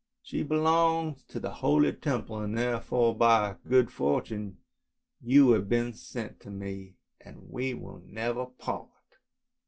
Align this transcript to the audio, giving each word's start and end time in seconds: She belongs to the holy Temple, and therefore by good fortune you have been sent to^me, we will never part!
She 0.23 0.41
belongs 0.41 1.21
to 1.25 1.39
the 1.39 1.53
holy 1.53 1.93
Temple, 1.93 2.39
and 2.39 2.57
therefore 2.57 3.13
by 3.13 3.57
good 3.69 3.91
fortune 3.91 4.57
you 5.21 5.51
have 5.51 5.69
been 5.69 5.93
sent 5.93 6.39
to^me, 6.39 6.95
we 7.35 7.75
will 7.75 8.01
never 8.03 8.47
part! 8.47 8.89